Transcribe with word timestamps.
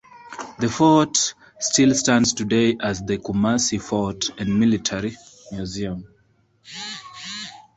The 0.57 0.67
fort 0.67 1.35
still 1.59 1.93
stands 1.93 2.33
today 2.33 2.75
as 2.81 3.01
the 3.03 3.19
Kumasi 3.19 3.79
Fort 3.79 4.31
and 4.39 4.59
Military 4.59 5.15
Museum. 5.51 6.07